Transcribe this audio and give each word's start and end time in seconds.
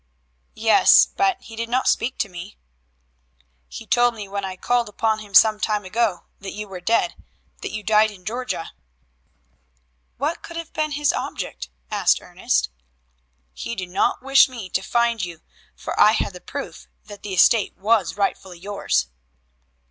"Yes, 0.55 1.05
but 1.15 1.39
he 1.41 1.55
did 1.55 1.69
not 1.69 1.87
speak 1.87 2.17
to 2.17 2.27
me." 2.27 2.57
"He 3.67 3.85
told 3.85 4.15
me 4.15 4.27
when 4.27 4.43
I 4.43 4.55
called 4.55 4.89
upon 4.89 5.19
him 5.19 5.35
some 5.35 5.59
time 5.59 5.85
ago 5.85 6.25
that 6.39 6.53
you 6.53 6.67
were 6.67 6.81
dead 6.81 7.13
that 7.61 7.69
you 7.69 7.83
died 7.83 8.09
in 8.09 8.25
Georgia." 8.25 8.71
"What 10.17 10.41
could 10.41 10.57
have 10.57 10.73
been 10.73 10.93
his 10.93 11.13
object?" 11.13 11.69
"He 13.53 13.75
did 13.75 13.89
not 13.91 14.23
wish 14.23 14.49
me 14.49 14.71
to 14.71 14.81
find 14.81 15.23
you, 15.23 15.41
for 15.75 15.93
I 15.99 16.13
had 16.13 16.33
the 16.33 16.41
proof 16.41 16.87
that 17.05 17.21
the 17.21 17.35
estate 17.35 17.77
was 17.77 18.17
rightfully 18.17 18.57
yours." 18.57 19.05